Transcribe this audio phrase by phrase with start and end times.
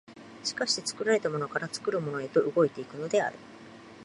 [0.55, 3.35] 而して作られたものから作るものへと動いて行くのである。